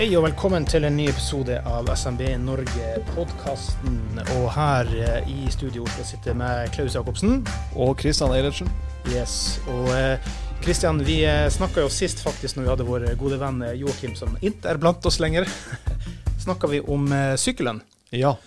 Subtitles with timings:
[0.00, 3.98] Hei og velkommen til en ny episode av SMB Norge-podkasten.
[4.38, 7.42] Og her eh, i studio jeg sitte med Klaus Jacobsen.
[7.76, 8.70] Og Kristian Eilertsen.
[9.12, 9.34] Yes,
[9.68, 9.90] og
[10.64, 14.14] Kristian, vi eh, snakka jo sist faktisk når vi hadde vår gode venn eh, Joakim,
[14.16, 15.44] som ikke er blant oss lenger.
[16.46, 17.82] snakka vi om eh, sykkelen.
[18.16, 18.38] Ja.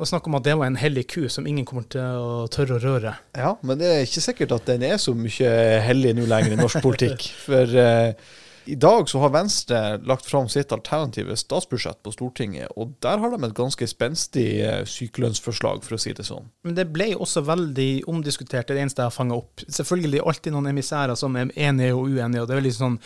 [0.00, 2.78] Og snakka om at det var en hellig ku som ingen kommer til å tørre
[2.78, 3.12] å røre.
[3.36, 5.52] Ja, men det er ikke sikkert at den er så mye
[5.84, 7.28] hellig nå lenger i norsk politikk.
[7.44, 12.94] For eh, i dag så har Venstre lagt fram sitt alternative statsbudsjett på Stortinget, og
[13.04, 16.48] der har de et ganske spenstig eh, sykelønnsforslag, for å si det sånn.
[16.64, 19.64] Men det ble også veldig omdiskutert, det eneste jeg har fanga opp.
[19.68, 23.00] Selvfølgelig alltid noen emissærer som er enige og uenige, og det er veldig sånn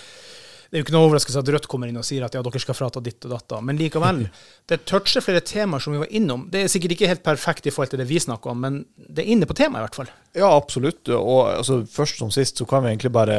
[0.68, 2.60] det er jo ikke noe overraskelse at Rødt kommer inn og sier at ja, dere
[2.60, 3.54] skal frata ditt og datt.
[3.64, 4.26] Men likevel,
[4.68, 6.42] det toucher flere temaer som vi var innom.
[6.52, 9.24] Det er sikkert ikke helt perfekt i forhold til det vi snakker om, men det
[9.24, 10.10] er inne på temaet i hvert fall.
[10.36, 11.08] Ja, absolutt.
[11.08, 13.38] Og altså, først som sist så kan vi egentlig bare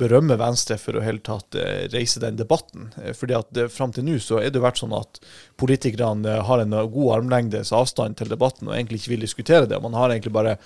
[0.00, 2.88] berømme Venstre for å hele tatt eh, reise den debatten.
[3.02, 5.20] Eh, fordi at eh, fram til nå så er det jo vært sånn at
[5.60, 9.82] politikerne har en god armlengdes avstand til debatten og egentlig ikke vil diskutere det.
[9.84, 10.56] Man har egentlig bare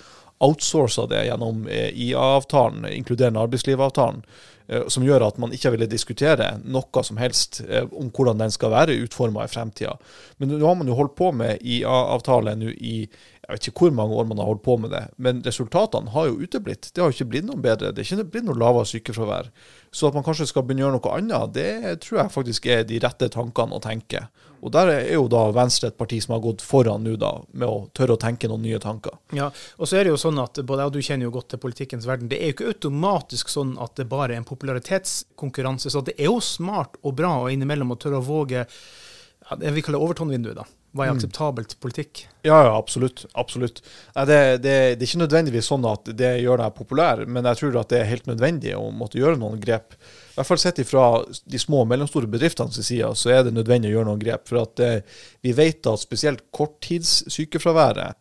[0.41, 4.23] outsourca det gjennom IA-avtalen, inkluderende arbeidslivavtalen.
[4.71, 8.53] Eh, som gjør at man ikke ville diskutere noe som helst eh, om hvordan den
[8.53, 9.97] skal være utforma i fremtida.
[10.39, 12.95] Men nå har man jo holdt på med IA-avtale nå i
[13.41, 16.29] jeg vet ikke hvor mange år man har holdt på med det, men resultatene har
[16.29, 16.87] jo uteblitt.
[16.93, 17.89] Det har jo ikke blitt noe bedre.
[17.91, 19.49] Det er ikke blitt noe lavere sykefravær.
[19.91, 22.85] Så at man kanskje skal begynne å gjøre noe annet, det tror jeg faktisk er
[22.87, 24.23] de rette tankene å tenke.
[24.61, 27.67] Og der er jo da Venstre et parti som har gått foran nå da, med
[27.67, 29.17] å tørre å tenke noen nye tanker.
[29.35, 31.49] Ja, og så er det jo sånn at både jeg og du kjenner jo godt
[31.53, 32.29] til politikkens verden.
[32.31, 35.93] Det er jo ikke automatisk sånn at det bare er en popularitetskonkurranse.
[35.93, 39.73] Så det er jo smart og bra å innimellom å tørre å våge ja, det
[39.73, 40.67] vi kaller overtonnvinduet da.
[40.91, 42.25] Hva er akseptabelt politikk?
[42.43, 43.23] Ja, ja, absolutt.
[43.39, 43.79] absolutt.
[44.13, 47.77] Det, det, det, er ikke nødvendigvis sånn at det gjør deg populær, men jeg tror
[47.79, 49.95] at det er helt nødvendig å måtte gjøre noen grep.
[49.95, 53.93] I hvert fall sett ifra de små og mellomstore bedriftenes side, så er det nødvendig
[53.93, 54.43] å gjøre noen grep.
[54.51, 58.19] For at eh, vi vet at spesielt korttidssykefraværet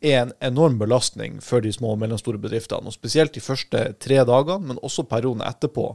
[0.00, 2.88] er en enorm belastning for de små og mellomstore bedriftene.
[2.88, 5.90] og Spesielt de første tre dagene, men også perioden etterpå,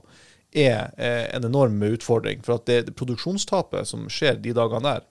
[0.54, 2.46] er eh, en enorm utfordring.
[2.46, 5.10] For at det, det produksjonstapet som skjer de dagene der,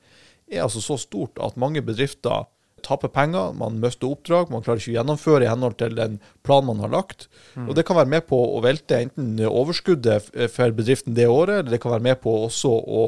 [0.52, 2.48] er altså så stort at mange bedrifter
[2.82, 6.72] taper penger, man mister oppdrag, man klarer ikke å gjennomføre i henhold til den planen
[6.72, 7.28] man har lagt.
[7.54, 7.68] Mm.
[7.68, 11.76] Og Det kan være med på å velte enten overskuddet for bedriften det året, eller
[11.76, 13.04] det kan være med på også å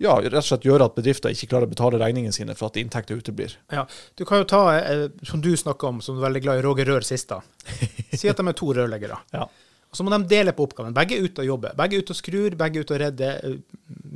[0.00, 2.78] ja, rett og slett gjøre at bedrifter ikke klarer å betale regningene sine for at
[2.80, 3.58] inntekter uteblir.
[3.72, 3.84] Ja,
[4.16, 6.62] Du kan jo ta, eh, som du snakka om, som du er veldig glad i,
[6.64, 7.28] Roger Rør sist.
[7.28, 7.42] da.
[8.16, 9.18] Si at de er to rørleggere.
[9.36, 9.44] ja.
[9.90, 10.94] Og Så må de dele på oppgaven.
[10.94, 11.74] Begge er ute og jobber.
[11.78, 13.56] Begge er ute og skrur, begge er ute og redder uh,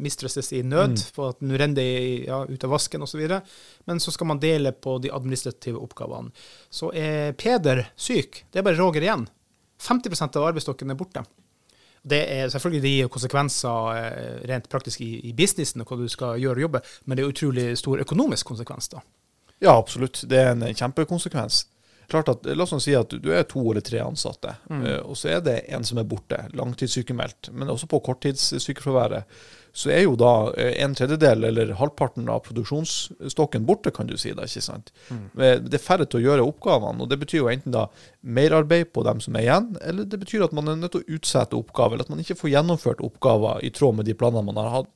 [0.06, 1.14] mistresses i nød, mm.
[1.16, 3.24] for at nå renner det ja, ut av vasken osv.
[3.90, 6.30] Men så skal man dele på de administrative oppgavene.
[6.70, 8.44] Så er Peder syk.
[8.52, 9.26] Det er bare Roger igjen.
[9.82, 11.24] 50% av arbeidsstokken er borte.
[12.04, 16.40] Det er selvfølgelig de konsekvenser eh, rent praktisk i, i businessen og hva du skal
[16.40, 19.00] gjøre og jobbe, men det er utrolig stor økonomisk konsekvens da.
[19.64, 20.20] Ja, absolutt.
[20.28, 21.62] Det er en kjempekonsekvens
[22.10, 24.84] klart at, La oss si at du er to eller tre ansatte, mm.
[24.84, 27.52] uh, og så er det en som er borte, langtidssykemeldt.
[27.52, 29.30] Men også på korttidssykefraværet
[29.74, 34.34] så er jo da uh, en tredjedel eller halvparten av produksjonsstokken borte, kan du si.
[34.36, 34.92] Da, ikke sant?
[35.10, 35.24] Mm.
[35.38, 37.88] Eh, det er færre til å gjøre oppgavene, og det betyr jo enten da
[38.22, 41.16] merarbeid på dem som er igjen, eller det betyr at man er nødt til å
[41.18, 44.62] utsette oppgaver, eller at man ikke får gjennomført oppgaver i tråd med de planene man
[44.62, 44.92] har hatt.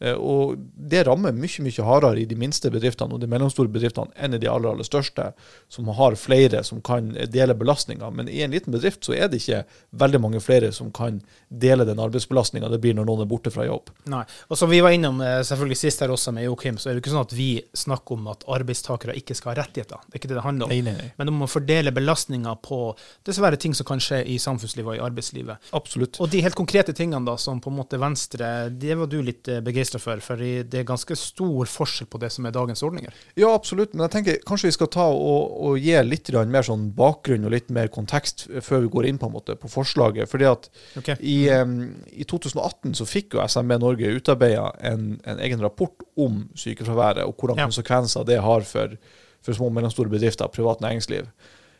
[0.00, 4.14] Eh, og Det rammer mye mye hardere i de minste bedriftene og de mellomstore bedriftene
[4.16, 5.32] enn i de aller aller største,
[5.68, 8.10] som har flere som kan dele belastninga.
[8.14, 11.86] Men i en liten bedrift så er det ikke veldig mange flere som kan dele
[11.88, 13.92] den arbeidsbelastninga det blir når noen er borte fra jobb.
[14.10, 16.96] Nei, og Som vi var innom eh, selvfølgelig sist her også med Joakim, så er
[16.96, 20.02] det ikke sånn at vi snakker om at arbeidstakere ikke skal ha rettigheter.
[20.06, 20.74] Det er ikke det det handler om.
[20.74, 21.10] Nei, nei, nei.
[21.20, 22.80] Men om å fordele belastninga på
[23.26, 25.70] dessverre ting som kan skje i samfunnslivet og i arbeidslivet.
[25.78, 26.20] Absolutt.
[26.22, 29.48] Og de helt konkrete tingene da, som på en måte Venstre, det var du litt
[29.50, 32.82] eh, begeistra begeistra for, for det er ganske stor forskjell på det som er dagens
[32.82, 33.12] ordninger.
[33.36, 36.90] Ja, absolutt, men jeg tenker kanskje vi skal ta og, og gi litt mer sånn
[36.96, 40.28] bakgrunn og litt mer kontekst før vi går inn på, måte, på forslaget.
[40.28, 40.68] Fordi at
[40.98, 41.16] okay.
[41.20, 46.46] i, um, i, 2018 så fikk jo SMB Norge utarbeida en, en, egen rapport om
[46.58, 47.68] sykefraværet, og hvordan ja.
[47.68, 48.98] konsekvenser det har for,
[49.44, 51.30] for små og mellomstore bedrifter, privat næringsliv.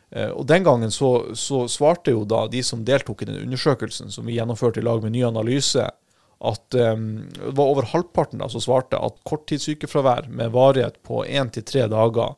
[0.09, 4.09] Uh, og Den gangen så, så, svarte jo da de som deltok i den undersøkelsen
[4.09, 5.85] som vi gjennomførte i lag med Ny Analyse,
[6.39, 11.65] at um, det var over halvparten som svarte at korttidssykefravær med varighet på én til
[11.67, 12.37] tre dager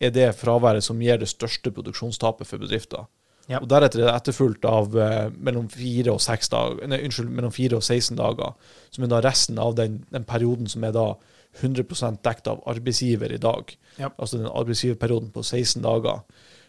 [0.00, 3.08] er det fraværet som gir det største produksjonstapet for bedrifter.
[3.50, 3.58] Ja.
[3.58, 7.52] Og Deretter er det etterfulgt av uh, mellom, 4 og 6 dager, nei, unnskyld, mellom
[7.54, 8.54] 4 og 16 dager,
[8.94, 11.08] som er da resten av den, den perioden som er da
[11.58, 13.74] 100% dekt av arbeidsgiver i dag.
[13.98, 14.12] Ja.
[14.14, 16.22] Altså den arbeidsgiverperioden på 16 dager.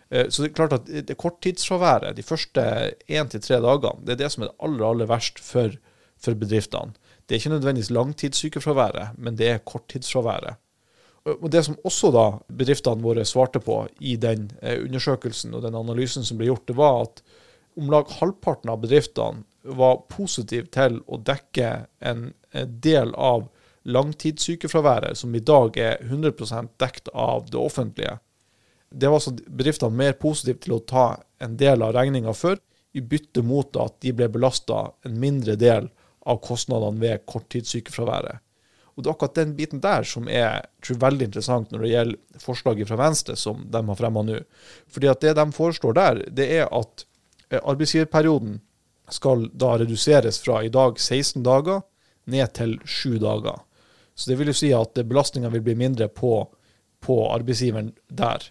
[0.09, 2.65] Uh, så det er klart at det korttidsfraværet de første
[3.05, 5.77] 1 til 3 dagene, det er det som er det aller, aller verst for
[6.21, 6.93] for bedriftene.
[7.25, 10.55] det er ikke nødvendigvis langtidssykefraværet, men det er korttidsfraværet.
[11.25, 15.75] Og Det som også da bedriftene våre svarte på i den eh, undersøkelsen og den
[15.75, 17.21] analysen som ble gjort, det var at
[17.77, 23.47] om lag halvparten av bedriftene var positive til å dekke en, en del av
[23.83, 28.17] langtidssykefraværet, som i dag er 100% dekt av det offentlige.
[28.89, 31.05] Det var altså bedriftene mer positive til å ta
[31.41, 32.59] en del av regninga før,
[32.91, 35.87] i bytte mot at de ble belasta en mindre del
[36.25, 38.41] av kostnadene ved korttidssykefraværet.
[38.95, 42.41] Og Det er akkurat den biten der som er tror, veldig interessant når det gjelder
[42.43, 44.41] forslaget fra Venstre som de har fremma nå.
[44.91, 47.05] Fordi at Det de foreslår der, det er at
[47.49, 48.59] eh, arbeidsgiverperioden
[49.09, 51.81] skal da reduseres fra i dag 16 dager
[52.25, 53.63] ned til 7 dager.
[54.15, 56.47] Så det vil jo si at belastninga vil bli mindre på,
[57.01, 58.43] på arbeidsgiveren der.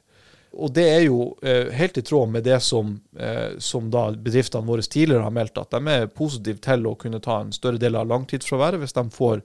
[0.50, 4.82] Og det er jo eh, helt i tråd med det som, eh, som bedriftene våre
[4.82, 8.08] tidligere har meldt, at de er positive til å kunne ta en større del av
[8.10, 9.44] langtidsfraværet hvis de får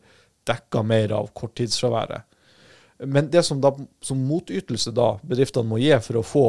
[0.49, 2.25] dekka mer av korttidsfraværet.
[3.05, 6.47] Men det som, da, som motytelse da bedriftene må gi for å få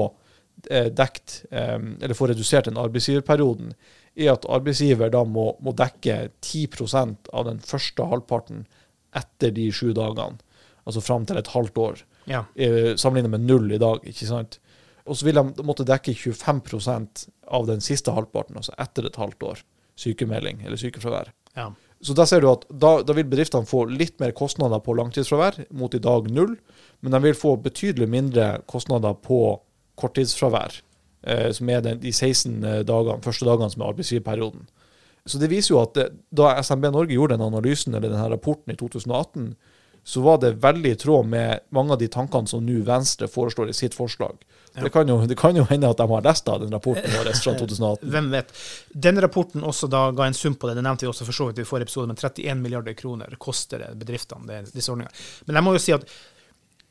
[0.71, 3.75] eh, dekt, eh, eller få redusert den arbeidsgiverperioden,
[4.17, 8.65] er at arbeidsgiver da må, må dekke 10% av den første halvparten
[9.17, 10.41] etter de sju dagene.
[10.87, 12.43] Altså fram til et halvt år ja.
[12.99, 14.05] sammenlignet med null i dag.
[14.07, 14.59] ikke sant?
[15.07, 19.45] Og så vil de måtte dekke 25% av den siste halvparten, altså etter et halvt
[19.47, 19.61] år.
[19.97, 21.31] Sykemelding eller sykefravær.
[21.57, 21.71] Ja.
[22.05, 25.63] Så da ser du at da, da, vil bedriftene få litt mer kostnader på langtidsfravær,
[25.79, 26.57] mot i dag null.
[27.01, 29.41] Men de vil få betydelig mindre kostnader på
[29.97, 30.81] korttidsfravær,
[31.25, 34.67] eh, som er den, de 16 eh, dagene, første dagene som er arbeidsgiverperioden.
[35.27, 38.75] Så det viser jo at det, da SMB Norge gjorde den analysen eller denne rapporten
[38.75, 39.55] i 2018,
[40.07, 43.73] så var det veldig i tråd med mange av de tankene som nå Venstre foreslår
[43.73, 44.37] i sitt forslag.
[44.77, 44.85] Ja.
[44.85, 47.33] Det, kan jo, det, kan jo, hende at de har lest av den rapporten vår
[47.33, 48.07] fra 2018.
[48.15, 48.53] Hvem vet.
[48.93, 51.49] Den rapporten også da ga en sum på det, det nevnte vi også for så
[51.49, 55.27] vidt i forrige episode, men 31 milliarder kroner koster det bedriftene disse ordningene.
[55.49, 56.07] Men jeg må jo si at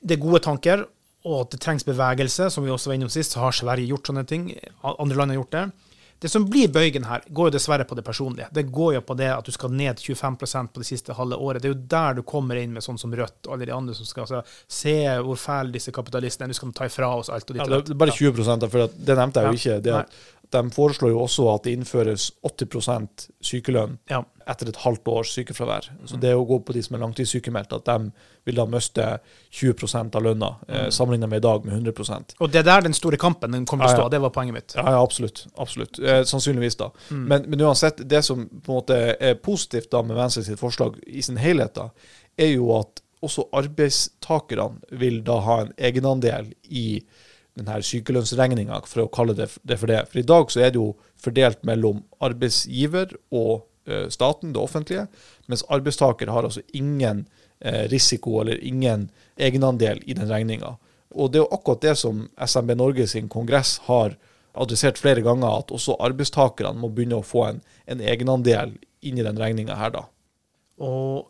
[0.03, 0.83] det er gode tanker,
[1.25, 4.11] og at det trengs bevegelse, som vi også var innom sist, så har Sverige gjort
[4.11, 4.49] sånne ting.
[4.83, 5.63] Andre land har gjort det.
[6.19, 8.47] Det som blir bøygen her, går jo dessverre på det personlige.
[8.55, 11.61] Det går jo på det at du skal ned 25% på det siste halve året.
[11.61, 13.95] Det er jo der du kommer inn med sånn som Rødt og alle de andre
[13.97, 14.95] som skal altså, se
[15.27, 16.55] hvor fæle disse kapitalistene er.
[16.55, 17.49] Du skal ta ifra oss alt.
[17.49, 19.77] og ditt ja, Det er bare 20 for det nevnte jeg jo ikke.
[19.85, 24.21] Det at de foreslår jo også at det innføres 80% sykelønn ja.
[24.45, 25.87] Etter et halvt års sykefravær.
[26.05, 28.11] Så det å gå på de som er langtidssykemeldt, at de
[28.45, 29.05] vil da miste
[29.57, 30.91] 20 av lønna, eh, mm.
[30.93, 33.87] sammenlignet med i dag med 100% Og det er der den store kampen den kommer
[33.87, 34.13] til å stå, ja, ja.
[34.13, 34.75] det var poenget mitt.
[34.77, 35.45] Ja, ja absolutt.
[35.57, 35.99] absolutt.
[35.99, 36.91] Eh, sannsynligvis, da.
[37.09, 37.23] Mm.
[37.25, 40.99] Men, men, uansett, det som på en måte er positivt da med Venstre sitt forslag
[41.07, 41.89] i sin helhet, da,
[42.37, 47.01] er jo at også arbeidstakerne vil da ha en egenandel i
[47.55, 50.01] denne sykelønnsregninga, for å kalle det, for det.
[50.11, 53.63] For i dag så er det jo fordelt mellom arbeidsgiver og
[54.09, 55.07] staten, det offentlige,
[55.51, 57.25] mens arbeidstaker har altså ingen
[57.65, 60.75] uh, risiko eller ingen egenandel i den regninga.
[61.15, 64.17] Og det er jo akkurat det som SMB Norge sin kongress har
[64.55, 67.61] adressert flere ganger, at også arbeidstakerne må begynne å få en,
[67.91, 70.05] en egenandel inn i den regninga her, da.
[70.83, 71.27] Og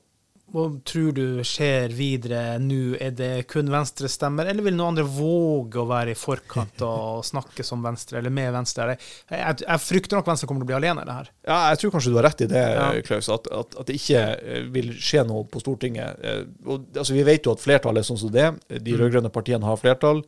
[0.54, 2.96] hva tror du skjer videre nå?
[3.02, 7.66] Er det kun Venstre-stemmer, eller vil noen andre våge å være i forkant og snakke
[7.66, 8.96] som Venstre, eller med Venstre?
[9.32, 11.32] Jeg, jeg, frykter nok Venstre kommer til å bli alene i det her.
[11.50, 12.90] Ja, jeg tror kanskje du har rett i det, ja.
[13.08, 16.22] Klaus, at, at, at, det ikke eh, vil skje noe på Stortinget.
[16.22, 18.52] Eh, og, altså, vi vet jo at flertallet er sånn som det.
[18.76, 19.00] De mm.
[19.02, 20.22] rød-grønne partiene har flertall.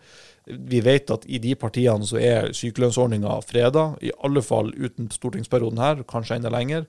[0.47, 5.81] Vi vet at i de partiene så er sykelønnsordninga freda, i alle fall uten stortingsperioden
[5.83, 6.87] her, kanskje enda lenger.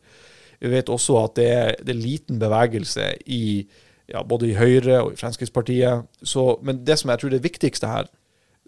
[0.61, 3.43] Vi vet også at det er, det er liten bevegelse i
[4.09, 6.09] ja, både i Høyre og i Fremskrittspartiet.
[6.23, 8.09] Så, men det som jeg tror er det viktigste her,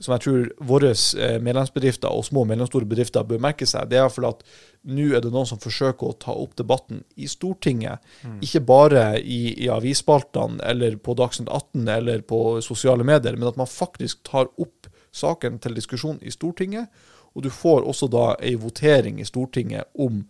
[0.00, 3.98] som jeg tror våre eh, medlemsbedrifter og små og mellomstore bedrifter bør merke seg, det
[3.98, 4.44] er iallfall at
[4.88, 8.00] nå er det noen som forsøker å ta opp debatten i Stortinget.
[8.24, 8.38] Mm.
[8.46, 13.60] Ikke bare i, i avisspaltene eller på Dagsnytt 18 eller på sosiale medier, men at
[13.60, 16.88] man faktisk tar opp saken til diskusjon i Stortinget.
[17.36, 20.24] Og du får også da ei votering i Stortinget om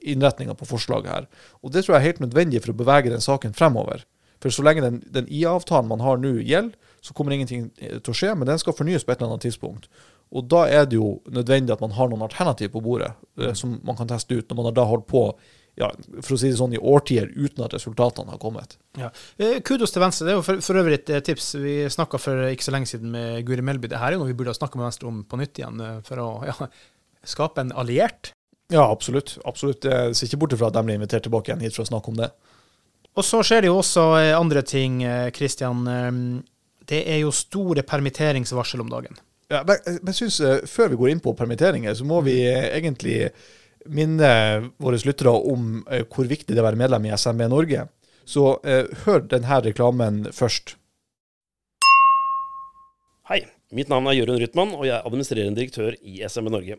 [0.00, 1.30] innretninga på forslaget her.
[1.62, 4.04] Og Det tror jeg er helt nødvendig for å bevege den saken fremover.
[4.42, 8.12] For så lenge den, den IA-avtalen man har nå gjelder, så kommer ingenting eh, til
[8.12, 9.88] å skje, men den skal fornyes på et eller annet tidspunkt.
[10.34, 13.54] Og Da er det jo nødvendig at man har noen alternativ på bordet mm.
[13.54, 15.28] som man kan teste ut, når man har da holdt på
[15.76, 15.90] ja,
[16.24, 18.78] for å si det sånn, i årtier uten at resultatene har kommet.
[18.96, 19.10] Ja.
[19.60, 20.24] Kudos til Venstre.
[20.24, 21.50] Det er jo for, for øvrig et tips.
[21.60, 23.90] Vi snakka for ikke så lenge siden med Guri Melby.
[23.92, 26.22] Det her er noe vi burde ha snakka med Venstre om på nytt igjen, for
[26.22, 26.56] å ja,
[27.28, 28.32] skape en alliert
[28.72, 29.36] ja, absolutt.
[29.44, 29.84] absolutt.
[29.84, 32.12] Jeg ser ikke bort fra at de blir invitert tilbake igjen hit for å snakke
[32.12, 32.30] om det.
[33.16, 35.00] Og så skjer det jo også eh, andre ting,
[35.36, 35.86] Kristian.
[35.88, 36.18] Eh,
[36.90, 39.18] det er jo store permitteringsvarsel om dagen.
[39.52, 43.30] Ja, men jeg synes, eh, Før vi går inn på permitteringer, så må vi egentlig
[43.86, 44.30] minne
[44.82, 47.86] våre lyttere om hvor viktig det er å være medlem i SMB Norge.
[48.26, 50.74] Så eh, hør denne reklamen først.
[53.30, 53.44] Hei,
[53.74, 56.78] mitt navn er Jørund Rytman, og jeg er administrerende direktør i SMB Norge.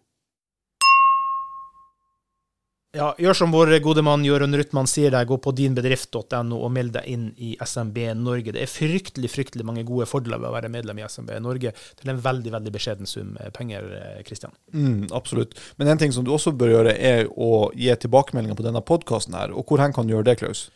[2.91, 6.91] Ja, gjør som vår gode mann Jørund Ruttmann sier deg, gå på dinbedrift.no og meld
[6.97, 8.51] deg inn i SMB Norge.
[8.51, 12.11] Det er fryktelig fryktelig mange gode fordeler ved å være medlem i SMB Norge til
[12.11, 13.87] en veldig veldig beskjeden sum penger,
[14.27, 14.51] Kristian.
[14.75, 15.55] Mm, absolutt.
[15.79, 19.39] Men en ting som du også bør gjøre, er å gi tilbakemeldinger på denne podkasten
[19.39, 19.55] her.
[19.55, 20.67] Og hvor hen kan du gjøre det, Klaus?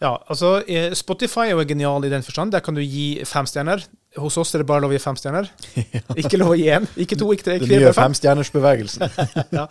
[0.00, 0.62] Ja, altså
[0.96, 2.56] Spotify er jo genial i den forstand.
[2.56, 3.84] Der kan du gi fem stjerner.
[4.18, 5.48] Hos oss er det bare lov å gi fem stjerner.
[6.20, 7.56] Ikke lov å gi én, ikke to, ikke tre.
[7.62, 9.04] Den nye femstjernersbevegelsen.
[9.58, 9.66] ja.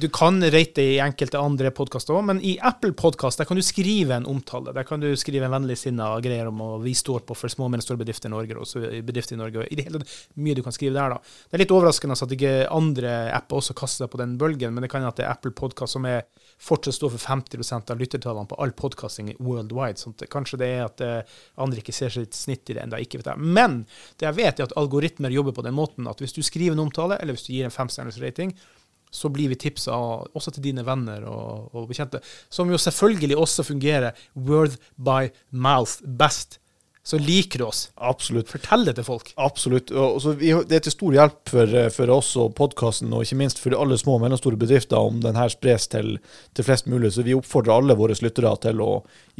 [0.00, 4.16] Du kan rate i enkelte andre podkaster òg, men i Apple Podkast kan du skrive
[4.16, 4.74] en omtale.
[4.76, 7.74] Der kan du skrive en vennligsinna greier om at vi står på for små og
[7.74, 8.58] mellomstore bedrifter i Norge.
[8.60, 9.66] Også bedrifter i Norge.
[9.66, 10.02] I det hele
[10.40, 11.34] mye du kan skrive der, da.
[11.48, 14.86] Det er litt overraskende at ikke andre apper også kaster seg på den bølgen, men
[14.86, 16.24] det kan hende at det er Apple Podkast som er
[16.60, 20.00] fortsatt står for 50% av lyttertallene på all podkasting worldwide.
[20.00, 23.00] sånn at Kanskje det er at uh, andre ikke ser sitt snitt i det ennå,
[23.00, 23.50] ikke vet jeg.
[23.60, 23.80] Men
[24.20, 26.84] det jeg vet, er at algoritmer jobber på den måten at hvis du skriver en
[26.84, 28.54] omtale, eller hvis du gir en femstjerners rating,
[29.10, 29.96] så blir vi tipsa
[30.38, 32.20] også til dine venner og, og bekjente,
[32.52, 36.60] som jo selvfølgelig også fungerer word by mouth best
[37.02, 37.80] så liker du oss.
[37.96, 38.50] Absolutt.
[38.52, 39.30] Fortell det til folk.
[39.40, 39.90] Absolutt.
[40.40, 43.76] Vi, det er til stor hjelp for, for oss og podkasten, og ikke minst for
[43.78, 46.18] alle små og mellomstore bedrifter, om den her spres til,
[46.52, 47.14] til, flest mulig.
[47.14, 48.90] Så vi oppfordrer alle våre lyttere til å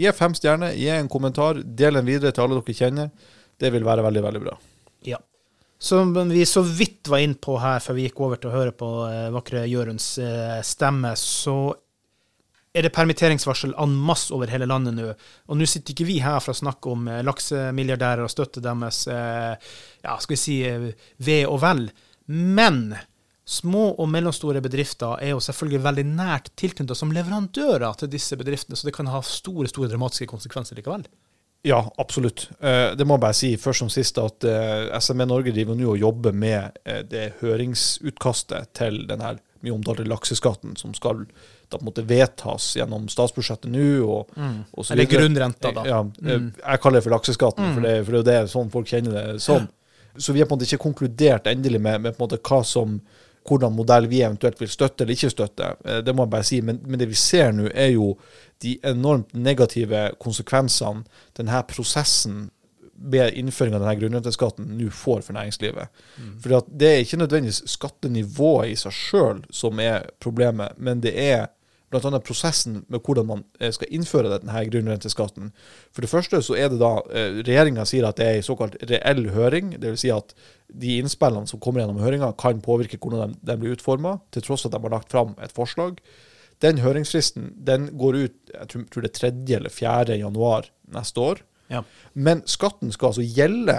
[0.00, 3.12] gi fem stjerner, gi en kommentar, del den videre til alle dere kjenner.
[3.60, 4.56] Det vil være veldig, veldig bra.
[5.04, 5.20] Ja.
[5.80, 8.72] Som vi så vidt var inn på her før vi gikk over til å høre
[8.76, 11.74] på eh, vakre Jørunds eh, stemme, så
[12.72, 15.10] er det permitteringsvarsel en masse over hele landet nå.
[15.50, 19.02] Og nå sitter ikke vi her for å snakke om eh, laksemilliardærer og støtte deres
[19.10, 19.70] eh,
[20.04, 21.88] ja, skal vi si, eh, ve og vel.
[22.30, 22.92] Men
[23.50, 28.78] små og mellomstore bedrifter er jo selvfølgelig veldig nært tilknyttet som leverandører til disse bedriftene,
[28.78, 31.08] så det kan ha store store dramatiske konsekvenser likevel.
[31.66, 32.46] Ja, absolutt.
[32.56, 34.46] Det må jeg bare si først som sist at
[35.04, 36.78] SME Norge driver nå og jobber med
[37.10, 41.26] det høringsutkastet til denne mye omtalte lakseskatten som skal
[41.70, 43.88] da på en måte vedtas gjennom statsbudsjettet nå.
[44.04, 44.56] Og, mm.
[44.74, 45.84] og Eller grunnrenta, da.
[45.88, 46.50] Ja, mm.
[46.58, 47.74] Jeg kaller det for lakseskatten, mm.
[47.76, 49.68] for, det, for det er sånn folk kjenner det som.
[50.16, 52.60] Så vi har på en måte ikke konkludert endelig med, med på en måte hva
[52.66, 52.98] som,
[53.46, 55.74] hvordan modell vi eventuelt vil støtte eller ikke støtte.
[55.84, 56.62] Eh, det må jeg bare si.
[56.66, 58.14] Men, men det vi ser nå, er jo
[58.60, 61.06] de enormt negative konsekvensene
[61.38, 62.48] denne prosessen
[63.00, 65.88] ved innføring av denne grunnrenteskatten nå får for næringslivet.
[66.18, 66.34] Mm.
[66.42, 71.48] For Det er ikke nødvendigvis skattenivået i seg sjøl som er problemet, men det er
[71.90, 72.20] bl.a.
[72.22, 75.50] prosessen med hvordan man eh, skal innføre denne grunnrenteskatten.
[75.94, 78.78] For det første så er det da eh, Regjeringa sier at det er en såkalt
[78.90, 79.74] reell høring.
[79.82, 80.04] Dvs.
[80.04, 80.34] Si at
[80.70, 84.66] de innspillene som kommer gjennom høringa, kan påvirke hvordan de, de blir utforma, til tross
[84.68, 85.98] at de har lagt fram et forslag.
[86.62, 89.32] Den høringsfristen den går ut jeg tror, tror det er 3.
[89.58, 90.18] eller 4.
[90.20, 91.42] januar neste år.
[91.70, 91.82] Ja.
[92.14, 93.78] Men skatten skal altså gjelde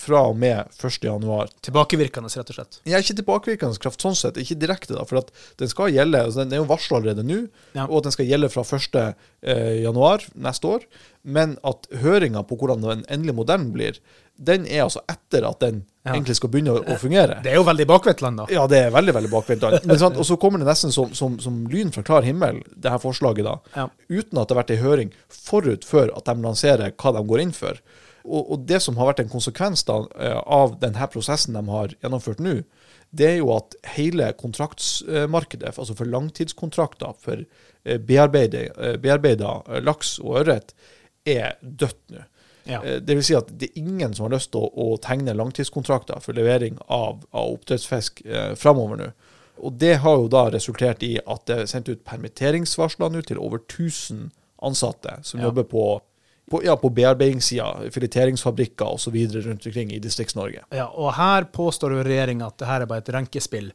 [0.00, 1.52] fra og med 1.1.
[1.66, 2.80] Tilbakevirkende, rett og slett?
[2.88, 5.04] Ja, ikke tilbakevirkende kraft sånn sett, ikke direkte, da.
[5.08, 5.20] For
[5.60, 7.42] den skal gjelde, altså den er jo varsla allerede nå,
[7.76, 7.84] ja.
[7.86, 9.28] og at den skal gjelde fra 1.1.
[9.40, 10.88] Eh, neste år.
[11.22, 14.00] Men at høringa på hvordan den endelige modellen blir,
[14.40, 16.14] den er altså etter at den ja.
[16.14, 17.42] egentlig skal begynne å, fungere.
[17.44, 18.46] Det er jo veldig bakvendtland, da.
[18.52, 19.90] Ja, det er veldig veldig bakvendtland.
[20.08, 23.44] og så kommer det nesten som, som, som, lyn fra klar himmel, det her forslaget,
[23.44, 23.58] da.
[23.76, 23.88] Ja.
[24.08, 27.44] Uten at det har vært ei høring forut før at de lanserer hva de går
[27.44, 27.82] inn for.
[28.24, 31.94] Og, og, det som har vært en konsekvens da, eh, av denne prosessen de har
[32.00, 32.60] gjennomført nå,
[33.10, 40.42] det er jo at hele kontraktsmarkedet, altså for langtidskontrakter for eh, bearbeida eh, laks og
[40.44, 40.74] ørret,
[41.28, 42.26] er dødt nå.
[42.68, 42.78] Ja.
[43.00, 46.20] Det vil si at det er ingen som har lyst til å, å tegne langtidskontrakter
[46.22, 49.08] for levering av, av oppdrettsfisk eh, framover nå.
[49.64, 53.40] Og Det har jo da resultert i at det er sendt ut permitteringsvarsler nå til
[53.42, 54.28] over 1000
[54.64, 55.48] ansatte som ja.
[55.48, 55.84] jobber på
[56.50, 59.16] på, ja, på bearbeidingssida, fileteringsfabrikker osv.
[59.46, 60.64] rundt omkring i Distrikts-Norge.
[60.74, 63.70] Ja, og her påstår jo regjeringa at det her er bare et renkespill.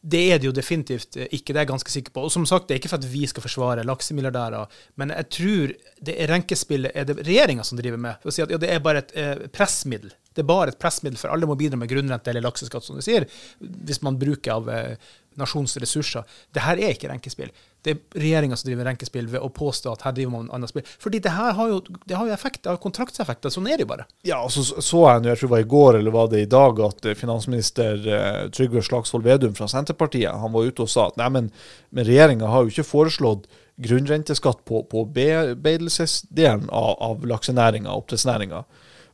[0.00, 2.24] Det er det jo definitivt ikke, det er jeg ganske sikker på.
[2.24, 5.74] Og som sagt, det er ikke for at vi skal forsvare laksemilliardærer, men jeg tror
[6.08, 8.20] det er renkespillet er det regjeringa som driver med.
[8.22, 10.80] For å si at ja, Det er bare et eh, pressmiddel Det er bare et
[10.80, 13.28] pressmiddel, for alle må bidra med grunnrente eller lakseskatt, som du sier,
[13.60, 16.24] hvis man bruker av eh, nasjonens ressurser.
[16.54, 17.50] Det her er ikke renkespill.
[17.80, 20.84] Det er regjeringa som driver renkespill ved å påstå at her driver man annet spill.
[21.00, 23.52] Fordi det her har jo, det har jo effekt, det har kontraktseffekter.
[23.52, 24.06] Sånn er det jo bare.
[24.26, 26.42] Ja, og så så jeg nå, jeg tror det var i går eller var det
[26.44, 30.92] i dag, at eh, finansminister eh, Trygve Slagsvold Vedum fra Senterpartiet han var ute og
[30.92, 31.50] sa at nei, men,
[31.94, 33.48] men regjeringa har jo ikke foreslått
[33.80, 38.64] grunnrenteskatt på, på bearbeidelsesdelen av, av laksenæringa, oppdrettsnæringa.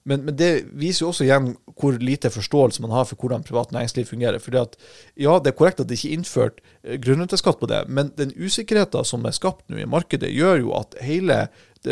[0.06, 3.72] Men, men, det viser jo også igjen hvor lite forståelse man har for hvordan privat
[3.74, 4.38] næringsliv fungerer.
[4.42, 4.76] Fordi at,
[5.18, 8.34] ja, Det er korrekt at det ikke er innført eh, grunnrenteskatt på det, men den
[8.38, 11.46] usikkerheten som er skapt nå i markedet, gjør jo at hele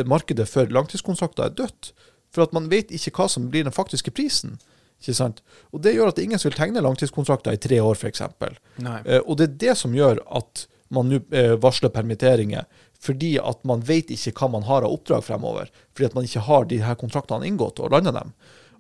[0.06, 1.90] markedet for langtidskontrakter er dødt.
[2.35, 4.59] For at man vet ikke hva som blir den faktiske prisen.
[5.02, 5.42] Ikke sant?
[5.73, 8.23] Og Det gjør at ingen vil tegne langtidskontrakter i tre år, f.eks.
[8.23, 12.64] Eh, og det er det som gjør at man nå eh, varsler permitteringer
[13.04, 15.73] fordi at man vet ikke hva man har av oppdrag fremover.
[15.92, 18.32] Fordi at man ikke har de her kontraktene inngått og landa dem.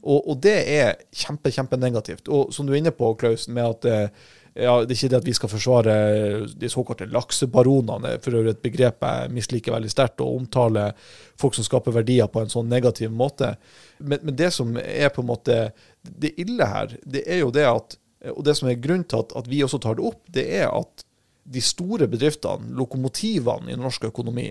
[0.04, 2.28] Og, og, det er kjempe, kjempenegativt.
[2.28, 5.18] Og som du er inne på, Klaus, med at eh, ja, det er ikke det
[5.18, 5.94] at vi skal forsvare
[6.60, 10.90] de såkalte laksebaronene, for øvrig et begrep jeg misliker veldig sterkt, og omtale
[11.40, 13.54] folk som skaper verdier på en sånn negativ måte.
[13.98, 15.58] Men, men, det som er på en måte
[16.04, 17.98] det ille her, det er jo det at
[18.32, 20.70] og det som er grunnen til at, at vi også tar det opp, det er
[20.72, 21.02] at
[21.44, 24.50] de store bedriftene, lokomotivene i norsk økonomi,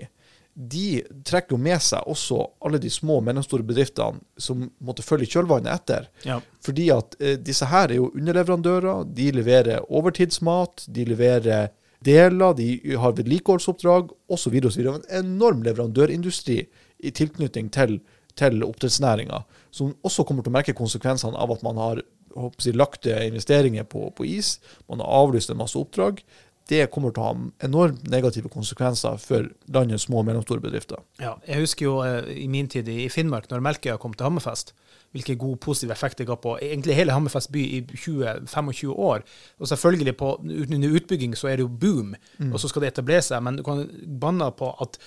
[0.54, 5.26] de trekker jo med seg også alle de små og mellomstore bedriftene som måtte følge
[5.32, 6.06] kjølvannet etter.
[6.22, 6.38] Ja.
[6.62, 9.02] Fordi at eh, disse her er jo underleverandører.
[9.10, 11.72] De leverer overtidsmat, de leverer
[12.04, 14.54] deler, de har vedlikeholdsoppdrag osv.
[14.78, 16.60] En enorm leverandørindustri
[17.02, 17.98] i tilknytning til,
[18.38, 19.42] til oppdrettsnæringa,
[19.74, 24.08] som også kommer til å merke konsekvensene av at man har jeg, lagt investeringer på,
[24.14, 24.58] på is,
[24.90, 26.22] man har avlyst en masse oppdrag
[26.70, 27.34] det kommer til å ha
[27.66, 31.02] enormt negative konsekvenser for landets små og mellomstore bedrifter.
[31.20, 34.72] Ja, jeg husker jo eh, i min tid i Finnmark, når Melkøya kom til Hammerfest,
[35.14, 39.26] hvilken god positiv effekt det ga på egentlig hele Hammerfest by i 20-25 år.
[39.60, 42.50] Og selvfølgelig på, under utbygging så er det jo boom, mm.
[42.50, 43.44] og så skal det etablere seg.
[43.44, 43.84] Men du kan
[44.20, 44.98] banne på at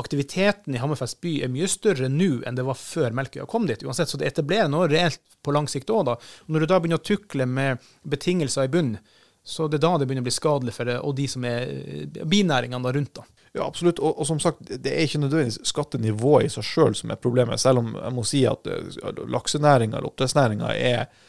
[0.00, 3.82] aktiviteten i Hammerfest by er mye større nå enn det var før Melkøya kom dit.
[3.84, 6.14] uansett, Så det etablerer noe reelt på lang sikt òg.
[6.46, 9.02] Når du da begynner å tukle med betingelser i bunnen,
[9.44, 11.66] så det er da det begynner å bli skadelig for det, og de som er
[11.66, 13.14] eh, binæringene rundt.
[13.18, 13.26] da.
[13.52, 13.98] Ja, absolutt.
[13.98, 17.60] Og, og, som sagt, det er ikke nødvendigvis skattenivået i seg sjøl som er problemet.
[17.60, 21.28] Selv om jeg må si at uh, laksenæringa eller oppdrettsnæringa er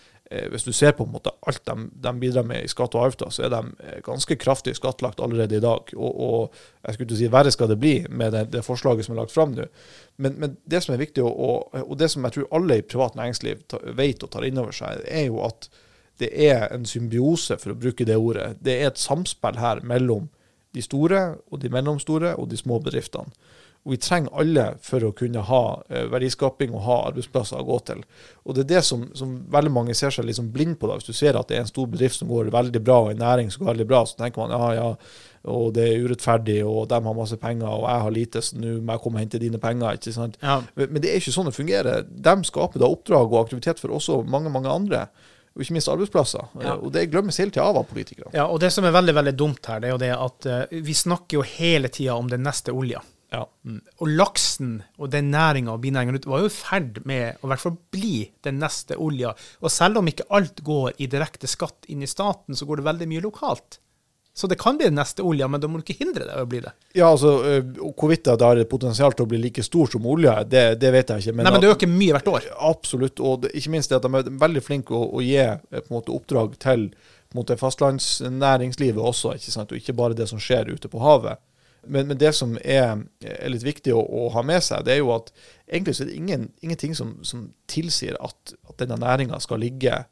[0.50, 3.30] Hvis du ser på en måte alt de, de bidrar med i skatt og avgifter,
[3.30, 5.92] så er de ganske kraftig skattlagt allerede i dag.
[5.94, 6.56] Og, og
[6.88, 9.36] jeg skulle ikke si verre skal det bli med det, det forslaget som er lagt
[9.36, 9.68] fram nå.
[10.16, 13.20] Men, men, det som er viktig, og, og, det som jeg tror alle i privat
[13.20, 13.62] næringsliv
[14.00, 15.70] vet og tar inn over seg, er jo at
[16.22, 18.54] det er en symbiose, for å bruke det ordet.
[18.62, 20.30] Det er et samspill her mellom
[20.74, 23.34] de store og de mellomstore og de små bedriftene.
[23.84, 27.80] Og vi trenger alle for å kunne ha eh, verdiskaping og ha arbeidsplasser å gå
[27.90, 28.06] til.
[28.48, 30.88] Og det er det som, som veldig mange ser seg liksom blind på.
[30.88, 30.96] da.
[30.96, 33.20] Hvis du ser at det er en stor bedrift som går veldig bra, og en
[33.20, 34.88] næring som går veldig bra, så tenker man ja, ja,
[35.52, 38.78] og det er urettferdig, og de har masse penger, og jeg har lite, så nå
[38.80, 40.00] må jeg komme og hente dine penger.
[40.00, 40.40] ikke sant?
[40.40, 40.62] Ja.
[40.80, 42.08] Men, men, det er ikke sånn det fungerer.
[42.08, 45.08] De skaper da oppdrag og aktivitet for også mange, mange andre
[45.54, 46.52] og ikke minst arbeidsplasser.
[46.64, 46.76] Ja.
[46.80, 48.32] Og Det glemmes hele tida av av politikere.
[48.34, 50.78] Ja, og Det som er veldig veldig dumt her, det er jo det at uh,
[50.86, 53.04] vi snakker jo hele tida om den neste olja.
[53.34, 53.44] Ja.
[53.66, 53.80] Mm.
[54.02, 57.64] Og laksen og den næringa og binæringa var jo i ferd med å i hvert
[57.64, 59.34] fall bli den neste olja.
[59.62, 62.90] Og selv om ikke alt går i direkte skatt inn i staten, så går det
[62.90, 63.80] veldig mye lokalt.
[64.34, 66.48] Så det kan bli den neste olja, men da må du ikke hindre det å
[66.50, 66.72] bli det.
[66.98, 67.36] Ja, altså,
[67.94, 71.22] Hvorvidt det har potensial til å bli like stor som olja, det, det vet jeg
[71.22, 71.36] ikke.
[71.38, 72.48] Men, Nei, men det øker mye hvert år.
[72.72, 73.22] Absolutt.
[73.22, 75.38] Og det, ikke minst det at de er veldig flinke å, å gi
[75.94, 76.90] måte, oppdrag til
[77.38, 79.74] måte, fastlandsnæringslivet også, ikke sant?
[79.74, 81.42] og ikke bare det som skjer ute på havet.
[81.86, 85.02] Men, men det som er, er litt viktig å, å, ha med seg, det er
[85.02, 85.30] jo at
[85.68, 90.04] egentlig så er det ingen, ingenting som, som tilsier at, at denne næringa skal ligge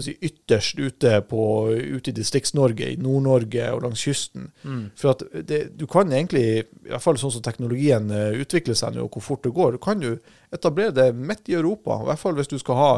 [0.00, 4.48] si, ytterst ute, på, ute i Distrikts-Norge, i Nord-Norge og langs kysten.
[4.64, 4.84] Mm.
[4.96, 8.96] For at det, du kan egentlig, i hvert fall sånn som teknologien eh, utvikler seg
[8.96, 10.16] nå, og hvor fort det går, du kan jo
[10.52, 11.98] etablere det midt i Europa.
[12.00, 12.90] I hvert fall hvis du skal ha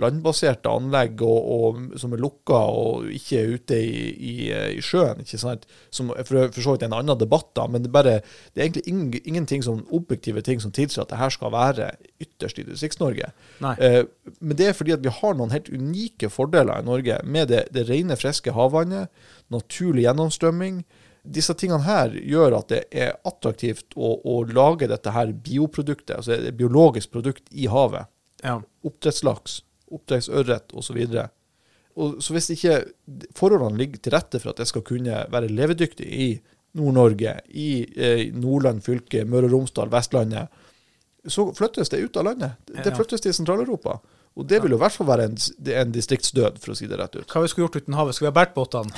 [0.00, 4.34] landbaserte anlegg og, og, som er lukka og ikke ute i, i,
[4.78, 5.20] i sjøen.
[5.20, 5.66] ikke sant?
[5.92, 8.20] Som for, for så vidt en annen debatt, da, men det, bare,
[8.52, 11.90] det er egentlig ingen, ingenting som objektive ting som tilsier at det her skal være
[12.16, 13.30] ytterst i Distrikts-Norge.
[13.78, 14.02] Eh,
[14.40, 17.66] men det er fordi at vi har noen helt unike fordeler i Norge med det,
[17.74, 19.12] det rene, friske havvannet,
[19.52, 20.82] naturlig gjennomstrømming
[21.22, 26.34] disse tingene her gjør at det er attraktivt å, å lage dette her bioproduktet, altså
[26.34, 28.10] et biologisk produkt i havet.
[28.42, 28.58] Ja.
[28.82, 29.60] Oppdrettslaks,
[29.92, 30.98] oppdrettsørret osv.
[32.02, 32.80] Og så hvis ikke
[33.38, 36.28] forholdene ligger til rette for at det skal kunne være levedyktig i
[36.78, 40.61] Nord-Norge, i eh, Nordland fylke, Møre og Romsdal, Vestlandet,
[41.28, 42.58] så flyttes det ut av landet.
[42.66, 44.00] Det flyttes til Sentral-Europa.
[44.32, 45.34] Og det vil jo i hvert fall være en,
[45.74, 47.26] en, distriktsdød, for å si det rett ut.
[47.28, 48.16] Hva vi skulle gjort uten havet?
[48.16, 48.94] Skulle vi ha båret båtene?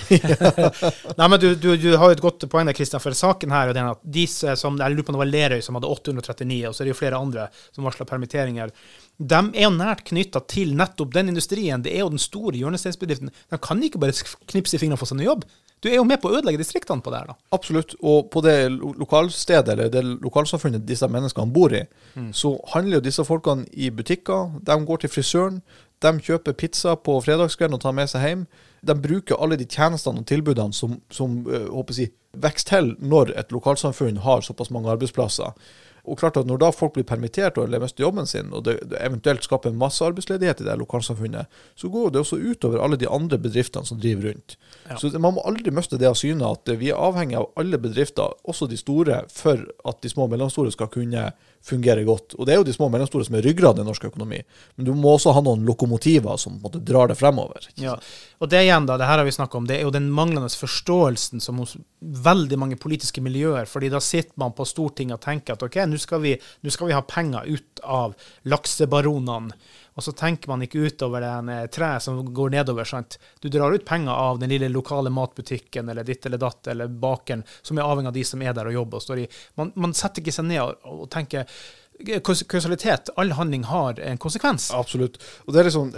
[1.19, 3.73] Nei, men du, du, du, har jo et godt poeng der, Kristian, for saken her
[3.73, 6.77] er at disse som, jeg lurer på om det var Lerøy som hadde 839, og
[6.77, 8.71] så er det jo flere andre som varsla permitteringer.
[9.19, 11.83] De er jo nært knytta til nettopp den industrien.
[11.83, 13.35] Det er jo den store hjørnesteinsbedriften.
[13.35, 14.15] De kan ikke bare
[14.55, 15.43] knipse i fingrene og få seg ny jobb.
[15.85, 17.35] Du er jo med på å ødelegge distriktene på det her, da.
[17.53, 17.93] Absolutt.
[18.01, 21.83] Og på det lokalstedet, eller det lokalsamfunnet disse menneskene bor i,
[22.17, 22.31] mm.
[22.33, 24.55] så handler jo disse folkene i butikker.
[24.65, 25.59] De går til frisøren.
[26.01, 28.47] De kjøper pizza på fredagskvelden og tar med seg hjem.
[28.81, 33.35] De bruker alle de tjenestene og tilbudene som, som øh, håper jeg, vokser til når
[33.39, 35.53] et lokalsamfunn har såpass mange arbeidsplasser.
[36.05, 39.01] Og klart at Når da folk blir permittert eller mister jobben sin, og det, det
[39.01, 43.89] eventuelt skaper massearbeidsledighet i det lokalsamfunnet, så går det også utover alle de andre bedriftene
[43.89, 44.59] som driver rundt.
[44.89, 44.99] Ja.
[45.01, 48.37] Så Man må aldri miste det av syne at vi er avhengig av alle bedrifter,
[48.45, 51.31] også de store, for at de små og mellomstore skal kunne
[51.65, 52.35] fungerer godt.
[52.37, 54.41] Og det er jo de små og mellomstore som er ryggraden i norsk økonomi.
[54.77, 57.69] Men du må også ha noen lokomotiver som måte drar det fremover.
[57.81, 57.97] Ja,
[58.43, 60.51] og det igjen da, det her har vi snakka om, det er jo den manglende
[60.53, 63.65] forståelsen som hos veldig mange politiske miljøer.
[63.71, 66.37] fordi da sitter man på Stortinget og tenker at ok, nå skal vi,
[66.69, 69.57] skal vi ha penger ut av laksebaronene.
[69.95, 72.85] Og så tenker man ikke utover det treet som går nedover.
[72.85, 73.19] sant?
[73.41, 77.45] Du drar ut penger av den lille lokale matbutikken eller ditt eller datt eller bakeren,
[77.63, 78.99] som er avhengig av de som er der og jobber.
[78.99, 79.29] og står i.
[79.55, 81.47] Man, man setter ikke seg ned og, og tenker
[82.49, 83.09] kausalitet.
[83.17, 84.71] All handling har en konsekvens.
[84.75, 85.19] Absolutt.
[85.47, 85.93] Og det er liksom,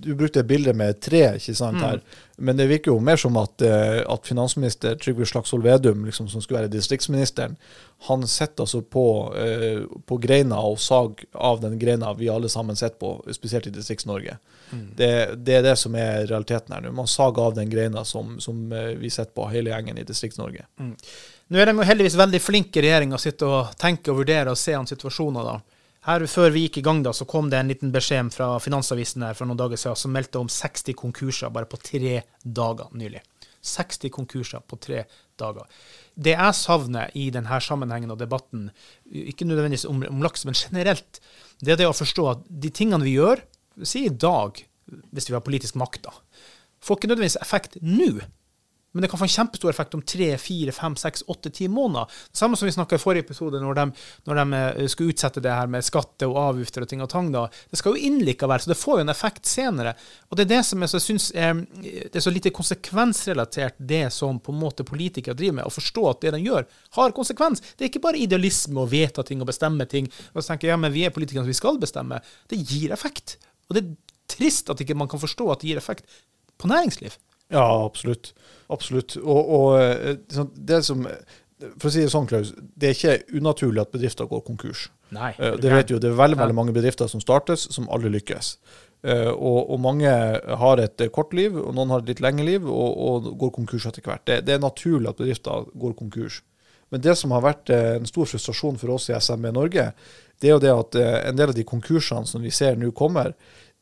[0.00, 2.00] Du brukte et bilde med tre, ikke sant, her.
[2.00, 2.20] Mm.
[2.42, 6.42] Men det virker jo mer som at, eh, at finansminister Trygve Slagsvold Vedum, liksom, som
[6.42, 7.56] skulle være distriktsministeren,
[8.08, 9.04] han sitter altså på,
[10.06, 14.38] på, greina og sag av den greina vi alle sammen sitter på, spesielt i Distrikts-Norge.
[14.72, 14.88] Mm.
[14.98, 16.90] Det, det, er det som er realiteten her nå.
[16.96, 20.66] Man sager av den greina som, som vi sitter på, hele gjengen i Distrikts-Norge.
[20.80, 20.96] Mm.
[21.50, 24.52] Nå er de jo heldigvis veldig flinke i regjeringa å sitte og tenke og vurdere
[24.52, 25.48] og se an situasjoner.
[25.48, 25.82] da.
[26.06, 29.22] Her Før vi gikk i gang, da, så kom det en liten beskjed fra Finansavisen
[29.22, 33.22] her for noen dager siden som meldte om 60 konkurser bare på tre dager nylig.
[33.62, 35.04] 60 konkurser på tre
[35.38, 35.68] dager.
[36.14, 38.70] Det jeg savner i denne sammenhengen og debatten,
[39.06, 41.22] ikke nødvendigvis om, om laks, men generelt,
[41.62, 43.44] det er det å forstå at de tingene vi gjør,
[43.86, 44.58] si i dag,
[45.14, 46.16] hvis vi har politisk makt, da,
[46.82, 48.16] får ikke nødvendigvis effekt nå.
[48.92, 52.10] Men det kan få en kjempestor effekt om tre, fire, fem, seks, åtte, ti måneder.
[52.32, 53.86] Samme som vi snakka i forrige episode, når de,
[54.28, 57.30] når de, eh, skulle utsette det her med skatte og avgifter og ting og tang.
[57.32, 57.46] da.
[57.70, 59.94] Det skal jo inn likevel, så det får jo en effekt senere.
[60.28, 64.40] Og det er det som jeg syns er, det er så lite konsekvensrelatert, det som
[64.40, 65.66] på en måte politikere driver med.
[65.66, 67.64] Å forstå at det de gjør, har konsekvens.
[67.76, 70.10] Det er ikke bare idealisme å vedta ting og bestemme ting.
[70.34, 72.20] Og så tenker jeg, ja, men vi er politikere, så vi skal bestemme.
[72.50, 73.38] Det gir effekt.
[73.68, 73.92] Og det er
[74.32, 76.08] trist at ikke man kan forstå at det gir effekt
[76.60, 77.16] på næringsliv.
[77.52, 78.32] Ja, absolutt.
[78.72, 79.16] Absolutt.
[79.20, 81.06] Og, og eh, sånn, det som
[81.78, 84.88] For å si det sånn, Klaus, det er ikke unaturlig at bedrifter går konkurs.
[85.14, 88.10] Nei, eh, det vet jo, det er veldig, veldig mange bedrifter som startes, som aldri
[88.16, 88.56] lykkes.
[89.02, 90.10] Uh, og, og, mange
[90.60, 93.88] har et kort liv, og noen har et litt lengre liv og, og går konkurs
[93.90, 94.22] etter hvert.
[94.30, 96.36] Det, det, er naturlig at bedrifter går konkurs.
[96.94, 99.88] Men det som har vært en stor frustrasjon for oss i SMB Norge,
[100.38, 103.32] det er jo det at en del av de konkursene som vi ser nå kommer,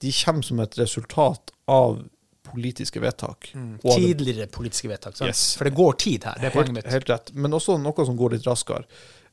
[0.01, 1.99] de kommer som et resultat av
[2.47, 3.51] politiske vedtak.
[3.55, 3.79] Mm.
[3.85, 5.21] Tidligere politiske vedtak.
[5.27, 5.55] Yes.
[5.59, 6.39] For det går tid her.
[6.41, 6.93] det er poenget mitt.
[6.93, 7.33] Helt rett.
[7.35, 8.85] Men også noe som går litt raskere.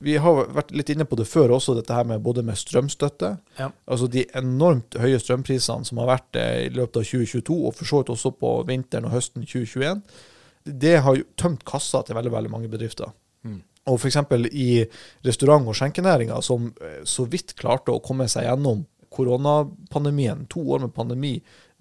[0.04, 3.32] Vi har vært litt inne på det før også, dette her med både med strømstøtte.
[3.58, 3.72] Ja.
[3.90, 8.02] Altså de enormt høye strømprisene som har vært i løpet av 2022, og for så
[8.02, 10.04] vidt også på vinteren og høsten 2021.
[10.68, 13.10] Det har jo tømt kassa til veldig, veldig mange bedrifter.
[13.48, 13.64] Mm.
[13.88, 14.20] Og f.eks.
[14.52, 14.70] i
[15.26, 18.84] restaurant- og skjenkenæringa, som eh, så vidt klarte å komme seg gjennom
[19.18, 21.34] koronapandemien, to år med pandemi,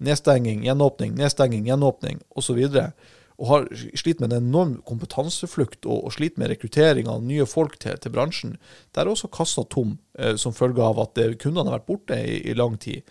[0.03, 2.59] nedstenging, gjenåpning, nedstenging, gjenåpning osv.
[2.65, 2.91] Og,
[3.37, 7.77] og har slitt med en enorm kompetanseflukt og, og slitt med rekruttering av nye folk
[7.81, 8.57] til, til bransjen.
[8.97, 12.41] Der er også kassa tom eh, som følge av at kundene har vært borte i,
[12.49, 13.05] i, lang tid.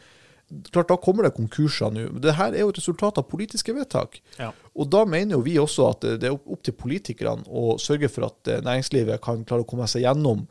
[0.70, 2.08] Klart, Da kommer det konkurser nå.
[2.22, 4.20] Dette er jo et resultat av politiske vedtak.
[4.38, 4.52] Ja.
[4.74, 8.28] Og Da mener jo vi også at det er opp til politikerne å sørge for
[8.30, 10.46] at eh, næringslivet kan klare å komme seg gjennom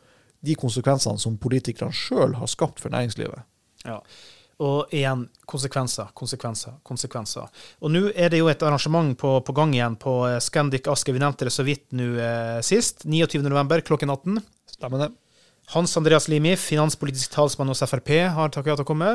[0.45, 3.43] de konsekvensene som politikerne sjøl har skapt for næringslivet.
[3.85, 3.99] Ja.
[4.63, 7.49] Og igjen, konsekvenser, konsekvenser, konsekvenser.
[7.83, 11.15] Og nå er det jo et arrangement på, på gang igjen på eh, Scandic Asker.
[11.15, 13.03] Vi nevnte det så vidt nå eh, sist.
[13.03, 13.83] 29.11.
[13.89, 14.39] klokken 18.
[14.77, 15.11] Stemmer det.
[15.73, 19.11] Hans Andreas Limi, finanspolitisk talsmann hos Frp, har takket ja til å komme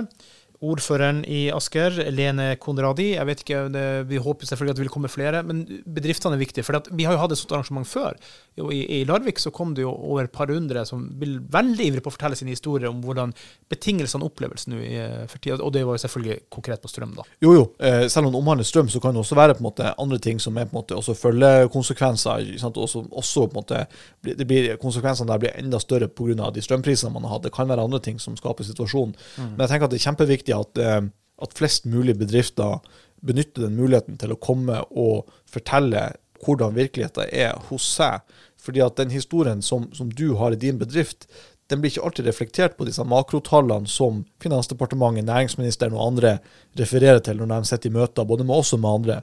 [0.60, 3.14] ordføreren i Asker, Lene Konradi.
[3.14, 6.42] Jeg vet ikke, det, Vi håper selvfølgelig at det vil komme flere, men bedriftene er
[6.42, 6.64] viktige.
[6.66, 8.18] For vi har jo hatt et sånt arrangement før.
[8.60, 12.04] I, I, Larvik så kom det jo over et par hundre som vil veldig ivrig
[12.04, 13.32] på å fortelle sine historier om hvordan
[13.72, 14.82] betingelsene oppleves nå
[15.30, 15.56] for tida.
[15.64, 17.24] Og det var jo selvfølgelig konkret på strøm, da.
[17.40, 17.64] Jo, jo.
[17.80, 20.20] Eh, selv om det omhandler strøm, så kan det også være på en måte andre
[20.20, 22.50] ting som er på en måte også følgekonsekvenser.
[22.68, 23.82] Også, også på en måte,
[24.28, 26.50] det blir, Konsekvensene der blir enda større pga.
[26.52, 27.48] de strømprisene man har hatt.
[27.48, 29.16] Det kan være andre ting som skaper situasjonen.
[29.36, 29.50] Mm.
[29.56, 31.02] Men jeg tenker at det er kjempeviktig viktig at, eh,
[31.42, 32.80] at flest mulig bedrifter
[33.20, 38.20] benytter den muligheten til å komme og fortelle hvordan virkeligheten er hos seg.
[38.58, 41.26] Fordi at den historien som, som du har i din bedrift,
[41.68, 46.38] den blir ikke alltid reflektert på disse makrotallene som Finansdepartementet, næringsministeren og andre
[46.76, 49.20] refererer til når de sitter i møter, både med oss og med andre.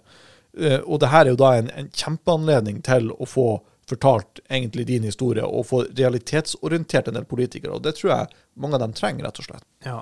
[0.58, 3.50] Eh, og det her er jo da en, en kjempeanledning til å få
[3.88, 7.78] fortalt egentlig din historie, og få realitetsorientert en del politikere.
[7.78, 9.64] Og det tror jeg mange av dem trenger, rett og slett.
[9.86, 10.02] Ja.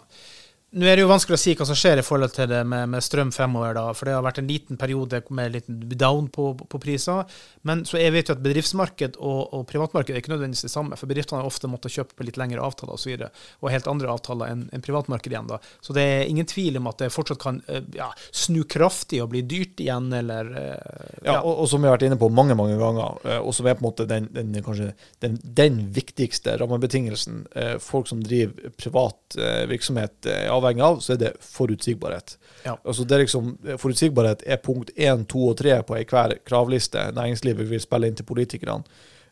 [0.76, 2.90] Nå er det jo vanskelig å si hva som skjer i forhold til det med,
[2.92, 6.50] med strøm fremover, da, for det har vært en liten periode med liten down på,
[6.60, 7.24] på priser.
[7.64, 10.98] Men så jeg vet jo at bedriftsmarked og, og privatmarked er ikke nødvendigvis det samme.
[11.00, 13.88] For bedriftene har ofte måttet kjøpe på litt lengre avtaler osv., og, så og helt
[13.88, 15.48] andre avtaler enn en privatmarked igjen.
[15.54, 15.62] da.
[15.80, 19.32] Så det er ingen tvil om at det fortsatt kan eh, ja, snu kraftig og
[19.32, 22.30] bli dyrt igjen, eller eh, Ja, ja og, og, som vi har vært inne på
[22.36, 24.92] mange, mange ganger, eh, og som er på en måte den, den kanskje
[25.24, 27.46] den, den viktigste rammebetingelsen
[27.82, 29.38] folk som driver privat
[29.70, 32.38] virksomhet, er avhengig av, så er det forutsigbarhet.
[32.66, 32.76] Ja.
[32.82, 33.52] Altså det er liksom,
[33.82, 38.28] Forutsigbarhet er punkt én, to og tre på enhver kravliste næringslivet vil spille inn til
[38.28, 38.84] politikerne.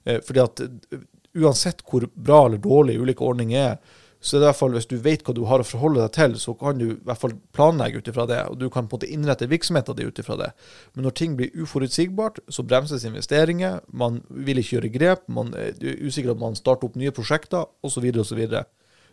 [0.06, 1.04] Eh, fordi at eh,
[1.42, 4.88] uansett hvor bra eller dårlig ulike ordninger er, så er det i hvert fall, hvis
[4.88, 7.34] du vet hva du har å forholde deg til, så kan du i hvert fall
[7.56, 8.38] planlegge ut ifra det.
[8.54, 10.48] Og du kan på en måte innrette virksomheten din ut ifra det.
[10.96, 13.82] Men når ting blir uforutsigbart, så bremses investeringer.
[13.92, 15.26] Man vil ikke gjøre grep.
[15.28, 18.08] Man er usikker på at man starter opp nye prosjekter, osv.
[18.24, 18.46] osv.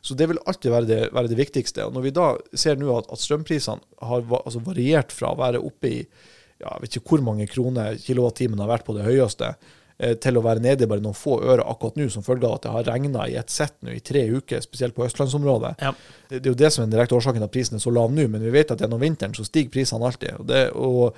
[0.00, 1.84] Så det vil alltid være det, være det, viktigste.
[1.86, 5.60] Og Når vi da ser nå at, at strømprisene har altså variert fra å være
[5.60, 5.98] oppe i
[6.60, 9.54] ja, jeg vet ikke hvor mange kroner kilowattimen har vært på det høyeste,
[9.96, 12.58] eh, til å være nede i bare noen få øre akkurat nå, som følge av
[12.58, 15.74] at det har regna i ett sett nå i tre uker, spesielt på østlandsområdet.
[15.80, 15.94] Ja.
[16.28, 17.94] Det, det, er jo det som er den direkte årsaken til at prisen er så
[17.96, 20.36] lav nå, men vi vet at gjennom vinteren så stiger prisene alltid.
[20.42, 21.16] Og, det, og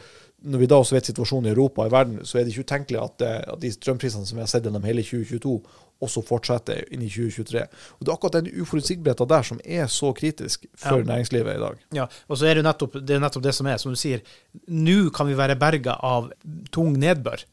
[0.53, 2.67] når vi da også vet situasjonen i Europa og i verden, så er det ikke
[2.69, 5.59] utenkelig at, eh, at de strømprisene som vi har sett gjennom hele 2022,
[6.03, 7.65] også fortsette inn i 2023.
[7.99, 11.09] Og Det er akkurat den uforutsigbarheten der som er så kritisk for ja.
[11.13, 11.83] næringslivet i dag.
[12.03, 14.23] Ja, og så er det, nettopp, det er nettopp det som er, som du sier.
[14.69, 16.33] Nå kan vi være berga av
[16.75, 17.47] tung nedbør.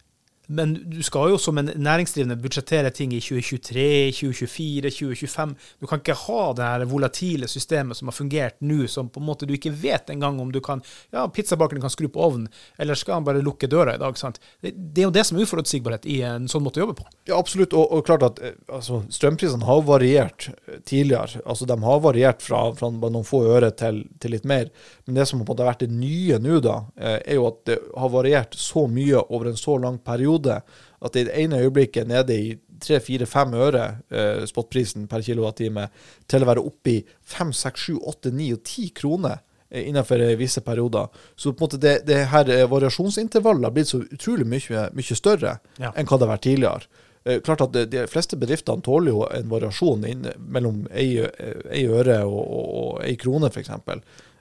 [0.50, 5.56] Men du skal jo som en næringsdrivende budsjettere ting i 2023, 2024, 2025.
[5.80, 9.28] Du kan ikke ha det her volatile systemet som har fungert nå, som på en
[9.30, 10.82] måte du ikke vet engang om du kan
[11.14, 14.18] Ja, pizzabakeren kan skru på ovnen, eller skal han bare lukke døra i dag?
[14.18, 14.40] sant?
[14.62, 17.08] Det, det er jo det som er uforutsigbarhet i en sånn måte å jobbe på.
[17.30, 17.76] Ja, absolutt.
[17.78, 21.44] Og, og klart at eh, altså, strømprisene har variert eh, tidligere.
[21.46, 24.70] Altså, De har variert fra, fra noen få øre til, til, litt mer.
[25.06, 28.14] Men det som har vært det nye nå, da, eh, er jo at det har
[28.14, 30.62] variert så mye over en så lang periode periode
[31.02, 35.89] at i det ene øyeblikket nede i 3-4-5 øre eh, spotprisen per kilowattime,
[36.28, 39.38] til å være oppe i 5, 6, 7, 8, 9 og 10 kroner
[39.69, 41.08] eh, innenfor visse perioder.
[41.36, 45.15] Så på en måte det, det her eh, variasjonsintervallet har blitt så utrolig mye, mye
[45.15, 45.91] større ja.
[45.91, 47.04] enn hva det har vært tidligere.
[47.25, 52.21] Eh, klart at De fleste bedriftene tåler jo en variasjon inn, mellom ei, ei øre
[52.23, 53.75] og, og, og ei krone, f.eks.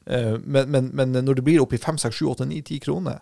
[0.08, 2.84] Eh, men, men, men, når det blir opp i 5, 6, 7, 8, 9, 10
[2.86, 3.18] kroner,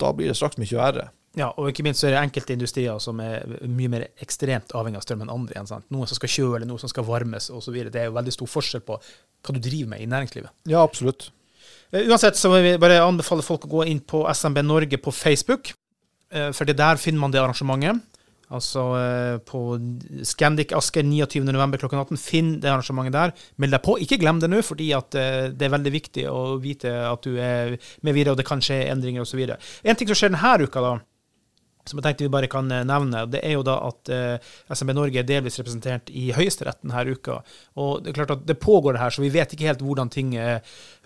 [0.00, 1.08] da blir det straks mye verre.
[1.36, 5.02] Ja, og ikke minst så er det enkelte industrier som er mye mer ekstremt avhengig
[5.02, 5.52] av strøm enn andre.
[5.52, 5.86] igjen, sant?
[5.92, 7.76] Noe som skal kjøle, eller noe som skal varmes osv.
[7.92, 10.54] Det er jo veldig stor forskjell på hva du driver med i næringslivet.
[10.72, 11.28] Ja, absolutt.
[11.92, 15.12] Uh, uansett så vil vi bare anbefale folk å gå inn på SMB Norge på
[15.12, 15.74] Facebook,
[16.32, 18.00] uh, for det der finner man det arrangementet.
[18.54, 19.60] Altså eh, på
[20.22, 21.78] Scandic Asker 29.11.
[21.82, 22.20] klokken 18.
[22.20, 23.32] Finn det arrangementet der.
[23.58, 23.96] Meld deg på.
[24.02, 27.74] Ikke glem det nå, fordi eh, det er veldig viktig å vite at du er
[28.06, 29.42] med videre, og det kan skje endringer osv.
[29.82, 30.94] En ting som skjer denne uka, da,
[31.88, 34.94] som jeg tenkte vi bare kan eh, nevne, det er jo da at eh, SMB
[34.96, 37.40] Norge er delvis representert i Høyesterett denne uka.
[37.82, 40.12] Og det er klart at det pågår det her, så vi vet ikke helt hvordan
[40.12, 40.34] ting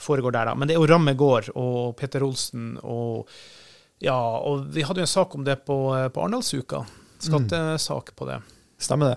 [0.01, 0.51] foregår der.
[0.51, 0.55] da.
[0.55, 3.29] Men det er jo Ramme gård og Peter Olsen og
[4.01, 5.77] ja, og vi hadde jo en sak om det på,
[6.09, 6.81] på Arendalsuka
[7.21, 8.41] skattesak på det.
[8.79, 9.17] Stemmer det.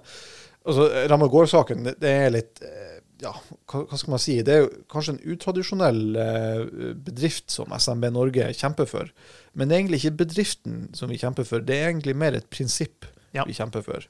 [0.66, 2.93] Altså, Ramme gård-saken, det, det, er litt eh,
[3.24, 3.32] ja,
[3.70, 4.36] hva, hva, skal man si?
[4.46, 6.66] Det er jo kanskje en utradisjonell eh,
[7.06, 9.10] bedrift som SMB Norge kjemper for.
[9.54, 12.50] Men det er egentlig ikke bedriften som vi kjemper for, det er egentlig mer et
[12.52, 13.46] prinsipp ja.
[13.48, 14.06] vi kjemper for.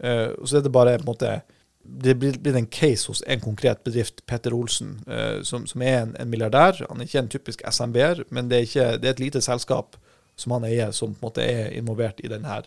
[0.00, 1.32] Uh, så er det bare på en måte
[1.80, 6.02] det blir, blir en case hos en konkret bedrift, Petter Olsen, uh, som, som, er
[6.02, 6.80] en, en, milliardær.
[6.88, 9.98] Han er ikke en typisk SMB-er, men det er, ikke, det er, et lite selskap
[10.40, 12.62] som han eier, som på en måte er involvert i denne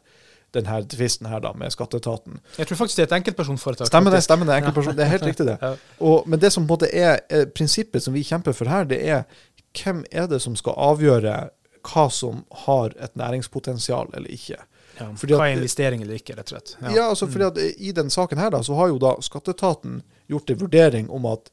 [0.54, 2.38] denne tvisten her da, med skatteetaten.
[2.58, 3.90] Jeg tror faktisk det er et enkeltpersonforetak.
[3.90, 4.22] Stemmer det.
[4.26, 5.58] stemmer Det enkeltperson, det er helt riktig, det.
[6.10, 8.86] Og, men det som på en måte er, er prinsippet som vi kjemper for her,
[8.90, 9.24] det er
[9.74, 11.38] hvem er det som skal avgjøre
[11.84, 14.60] hva som har et næringspotensial eller ikke.
[15.00, 16.76] Ja, fordi hva er investering eller ikke, rett og slett.
[16.82, 20.02] Ja, ja altså fordi at I den saken her da, så har jo da skatteetaten
[20.32, 21.50] gjort en vurdering om at,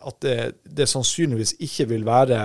[0.00, 2.40] at det, det, sannsynligvis ikke vil være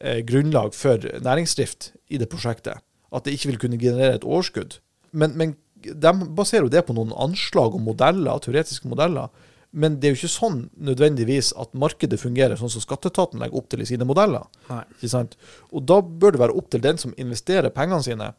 [0.00, 2.82] eh, grunnlag for næringsdrift i det prosjektet.
[3.14, 4.80] At det ikke vil kunne generere et overskudd.
[5.14, 9.32] Men, men de baserer jo det på noen anslag og modeller, teoretiske modeller.
[9.74, 13.72] Men det er jo ikke sånn nødvendigvis at markedet fungerer sånn som skatteetaten legger opp
[13.72, 14.46] til i sine modeller.
[14.68, 14.84] Nei.
[14.94, 15.34] Ikke sant?
[15.74, 18.30] Og da bør det være opp til den som investerer pengene sine,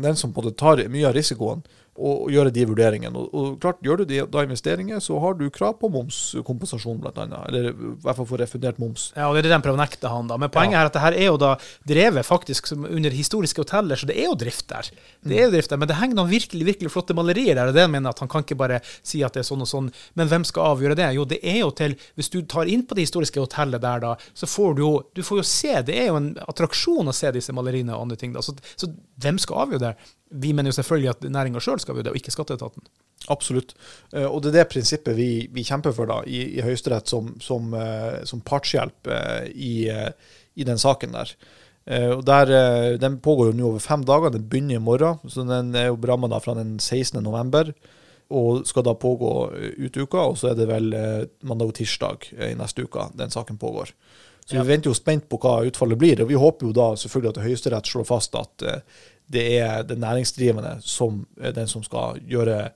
[0.00, 1.64] den som på en måte tar mye av risikoen,
[2.00, 3.16] og, gjøre de vurderingene.
[3.16, 7.24] Og, og klart, Gjør du de, da investeringer, så har du krav på momskompensasjon, bl.a.
[7.48, 9.10] Eller i hvert fall få refundert moms.
[9.16, 10.36] Ja, og det er det de prøver å nekte han, da.
[10.40, 10.82] Men poenget Ja.
[10.82, 11.52] er at det her er jo da
[11.88, 14.90] drevet faktisk som under historiske hoteller, så det er jo drift der.
[15.24, 17.74] Det er jo drift der, Men det henger noen virkelig virkelig flotte malerier der, og
[17.74, 19.90] det mener at han kan ikke bare si at det er sånn og sånn.
[20.14, 21.10] Men hvem skal avgjøre det?
[21.14, 24.14] Jo, det er jo til Hvis du tar inn på det historiske hotellet der, da,
[24.34, 25.82] så får du jo Du får jo se.
[25.82, 28.32] Det er jo en attraksjon å se disse maleriene og andre ting.
[28.32, 28.40] da.
[28.42, 28.88] Så, så
[29.20, 29.94] hvem skal avgjøre det?
[30.30, 32.84] Vi mener jo selvfølgelig at næringa sjøl skal vurdere, og ikke skatteetaten.
[33.28, 33.74] Absolutt.
[34.14, 37.34] Eh, og det er det prinsippet vi, vi kjemper for da, i, i Høyesterett som,
[37.42, 39.74] som, eh, som partshjelp eh, i,
[40.54, 41.34] i den saken der.
[41.90, 42.46] Og der,
[43.02, 44.30] Den pågår jo nå over fem dager.
[44.30, 45.16] Den begynner i morgen.
[45.26, 47.18] så Den er jo ramma fra den 16.
[47.24, 47.72] november
[48.30, 49.30] og skal da pågå
[49.86, 50.20] ut uka.
[50.28, 50.92] Og så er det vel
[51.42, 53.90] mandag og tirsdag i neste uke den saken pågår.
[54.44, 56.22] Så vi venter jo spent på hva utfallet blir.
[56.22, 58.68] Og vi håper jo da selvfølgelig at Høyesterett slår fast at
[59.30, 62.70] det er den næringsdrivende som er den som skal gjøre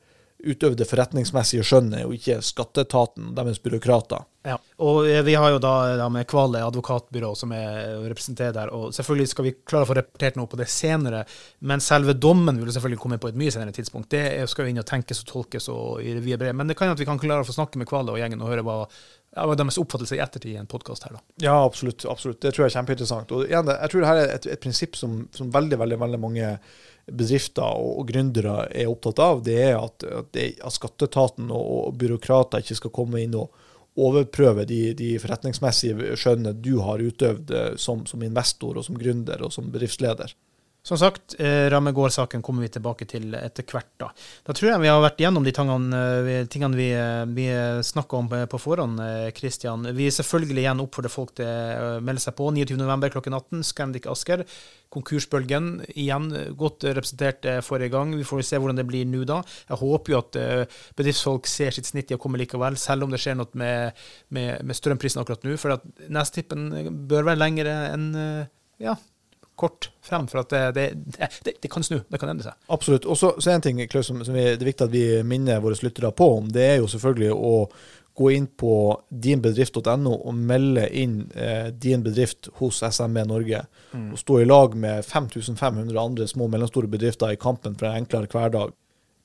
[0.44, 4.24] utøve det forretningsmessige skjønnet, og ikke skatteetaten og deres byråkrater.
[4.44, 8.72] Ja, og eh, vi har jo da, da med Kvale advokatbyrå som er representert der,
[8.76, 11.22] og selvfølgelig skal vi klare å få rapportert noe på det senere,
[11.64, 14.10] men selve dommen vil selvfølgelig komme på et mye senere tidspunkt.
[14.12, 16.90] Det skal jo inn og tenkes og tolkes og i via brev, men det kan
[16.90, 18.82] jo at vi kan klare å få snakke med Kvale og gjengen og høre hva,
[19.34, 21.22] ja, hva deres oppfattelse i ettertid i en podkast her, da.
[21.42, 22.04] Ja, absolutt.
[22.06, 22.40] absolutt.
[22.42, 23.34] Det tror jeg er kjempeinteressant.
[23.34, 26.20] Og igjen, jeg tror det her er et, et prinsipp som, som veldig, veldig, veldig
[26.22, 26.54] mange
[27.10, 29.42] bedrifter og, og gründere er opptatt av.
[29.44, 33.62] Det er at, at, det, at skatteetaten og, og byråkrater ikke skal komme inn og
[34.00, 39.42] overprøve de, de forretningsmessige skjønnet du har utøvd eh, som, som investor og som gründer
[39.46, 40.34] og som bedriftsleder.
[40.84, 43.88] Som sagt, eh, Rammegård-saken kommer vi tilbake til etter hvert.
[43.96, 44.10] Da
[44.44, 45.96] Da tror jeg vi har vært gjennom de tingene,
[46.28, 47.46] eh, tingene vi, eh, vi
[47.80, 49.00] snakka om på forhånd.
[49.32, 49.82] Kristian.
[49.94, 53.08] Vi selvfølgelig igjen oppfordrer folk til å melde seg på 29.11.
[53.08, 53.62] klokken 18.
[53.62, 54.44] Scandic Asker.
[54.92, 58.14] Konkursbølgen igjen godt representert forrige gang.
[58.14, 59.42] Vi får se hvordan det blir nå da.
[59.70, 63.20] Jeg håper jo at bedriftsfolk ser sitt snitt i å komme likevel, selv om det
[63.20, 63.94] skjer noe med,
[64.28, 65.56] med, med strømprisen akkurat nå.
[65.56, 68.46] For at Nestippen bør være lengre enn
[68.78, 68.96] ja,
[69.56, 72.00] kort frem, for at det, det, det, det kan snu.
[72.08, 72.56] Det kan endre seg.
[72.74, 73.06] Absolutt.
[73.06, 75.78] Og så en ting Klaus, som, som vi, det er viktig at vi minner våre
[75.82, 77.54] lyttere på om, det er jo selvfølgelig å
[78.14, 78.74] gå inn på
[79.10, 83.64] dinbedrift.no og melde inn eh, din bedrift hos SMB Norge.
[84.12, 88.04] Og stå i lag med 5500 andre små og mellomstore bedrifter i kampen for en
[88.04, 88.74] enklere hverdag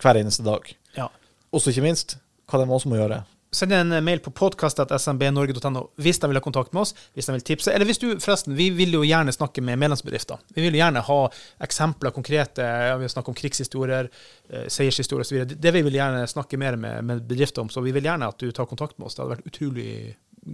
[0.01, 0.65] hver eneste dag.
[0.97, 1.09] Ja.
[1.53, 2.17] Og så ikke minst
[2.49, 3.21] hva de også må gjøre.
[3.51, 7.45] Send en mail på podkast.smbnorge.no hvis de vil ha kontakt med oss, hvis de vil
[7.47, 7.71] tipse.
[7.73, 10.43] Eller hvis du, forresten, vi vil jo gjerne snakke med medlemsbedrifter.
[10.53, 11.17] Vi vil jo gjerne ha
[11.65, 14.11] eksempler, konkrete Vi har snakket om krigshistorier,
[14.53, 15.55] eh, seiershistorier osv.
[15.57, 18.37] Det vi vil gjerne snakke mer med, med bedrifter om, så vi vil gjerne at
[18.37, 19.17] du tar kontakt med oss.
[19.17, 19.89] Det hadde vært utrolig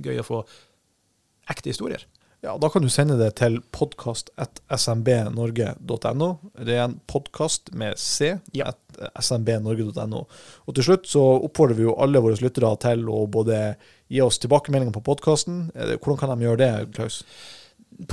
[0.08, 0.46] gøy å få
[1.52, 2.08] ekte historier.
[2.46, 6.28] Ja, Da kan du sende det til podkast.smbnorge.no.
[6.62, 8.38] Det er en podkast med c.
[8.54, 8.70] Ja.
[9.20, 10.20] smbnorge.no.
[10.70, 13.82] Og til slutt så oppfordrer vi jo alle våre lyttere til å både
[14.14, 15.74] gi oss tilbakemeldinger på podkasten.
[15.74, 17.26] Hvordan kan de gjøre det, Klaus?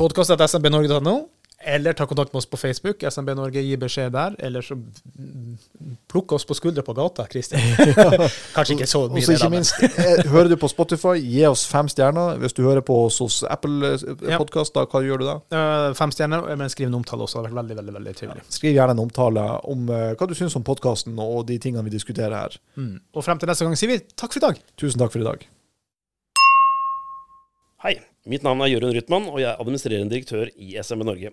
[0.00, 1.16] Podkast.smbnorge.no.
[1.64, 3.02] Eller ta kontakt med oss på Facebook.
[3.06, 4.34] SMB Norge, gi beskjed der.
[4.42, 4.74] Eller så
[6.10, 7.60] plukk oss på skuldra på gata, Kristin.
[8.56, 11.88] Kanskje ikke så mye Også, ikke minst, eh, hører du på Spotify, gi oss fem
[11.92, 12.40] stjerner.
[12.42, 14.38] Hvis du hører på oss hos Apple Podkast, Ja.
[14.42, 15.36] Podcast, da hva gjør du da?
[15.54, 17.38] Eh, Fem stjerner, men skriv en omtale også.
[17.38, 18.44] Det hadde vært veldig, veldig, veldig trivelig.
[18.58, 21.94] Skriv gjerne en omtale om eh, hva du syns om podkasten og de tingene vi
[21.94, 22.58] diskuterer her.
[22.76, 22.96] Mm.
[23.14, 24.62] Og frem til neste gang sier vi takk for i dag.
[24.80, 25.46] Tusen takk for i dag.
[27.82, 27.96] Hei,
[28.30, 31.32] mitt navn er Jørund Rytman, og jeg er administrerende direktør i SMB Norge.